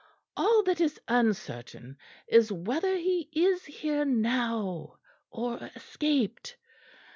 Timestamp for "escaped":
5.75-6.57